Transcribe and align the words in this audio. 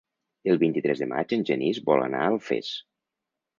El 0.53 0.55
vint-i-tres 0.63 1.03
de 1.03 1.09
maig 1.11 1.35
en 1.37 1.45
Genís 1.51 1.83
vol 1.91 2.03
anar 2.09 2.25
a 2.25 2.35
Alfés. 2.35 2.75